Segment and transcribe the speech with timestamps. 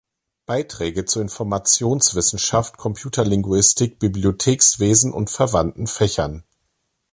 [0.47, 6.43] Beiträge zu Informationswissenschaft, Computerlinguistik, Bibliothekswesen und verwandten Fächern.